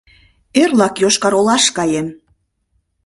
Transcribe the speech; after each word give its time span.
Эрлак 0.61 0.95
Йошкар-Олаш 1.01 1.65
каем. 1.77 2.07